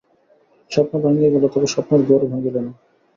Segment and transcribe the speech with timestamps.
[0.71, 2.71] স্বপ্ন ভাঙিয়া গেল, তবু স্বপ্নের ঘোর ভাঙিল না।